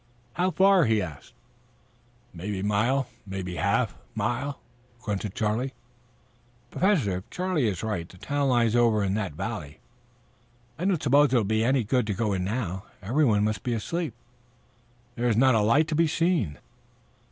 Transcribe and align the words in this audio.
"How 0.33 0.49
far?" 0.49 0.85
he 0.85 0.99
asked. 0.99 1.33
"Mebby 2.33 2.63
mile, 2.63 3.07
mebby 3.27 3.57
half 3.57 3.95
mile," 4.15 4.59
grunted 4.99 5.35
Charlie. 5.35 5.73
"Professor, 6.71 7.17
if 7.17 7.29
Charlie 7.29 7.67
is 7.67 7.83
right, 7.83 8.09
the 8.09 8.17
town 8.17 8.49
lies 8.49 8.75
over 8.75 9.03
in 9.03 9.13
that 9.13 9.33
valley. 9.33 9.79
I 10.79 10.85
don't 10.85 11.03
suppose 11.03 11.31
it 11.31 11.37
will 11.37 11.43
do 11.43 11.63
any 11.63 11.83
good 11.83 12.07
to 12.07 12.15
go 12.15 12.33
in 12.33 12.43
now. 12.43 12.85
Everyone 13.03 13.43
must 13.43 13.61
be 13.61 13.73
asleep. 13.75 14.15
There 15.13 15.29
is 15.29 15.37
not 15.37 15.53
a 15.53 15.61
light 15.61 15.87
to 15.89 15.95
be 15.95 16.07
seen." 16.07 16.57